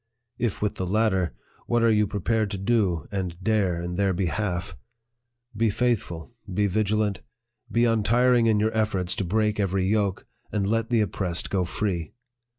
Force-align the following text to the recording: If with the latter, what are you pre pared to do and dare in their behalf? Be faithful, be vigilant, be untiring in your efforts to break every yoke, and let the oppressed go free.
If 0.39 0.63
with 0.63 0.77
the 0.77 0.85
latter, 0.87 1.35
what 1.67 1.83
are 1.83 1.91
you 1.91 2.07
pre 2.07 2.21
pared 2.21 2.49
to 2.49 2.57
do 2.57 3.07
and 3.11 3.35
dare 3.43 3.79
in 3.79 3.93
their 3.97 4.13
behalf? 4.13 4.75
Be 5.55 5.69
faithful, 5.69 6.33
be 6.51 6.65
vigilant, 6.65 7.21
be 7.71 7.85
untiring 7.85 8.47
in 8.47 8.59
your 8.59 8.75
efforts 8.75 9.13
to 9.17 9.23
break 9.23 9.59
every 9.59 9.85
yoke, 9.85 10.25
and 10.51 10.65
let 10.65 10.89
the 10.89 11.01
oppressed 11.01 11.51
go 11.51 11.65
free. 11.65 12.13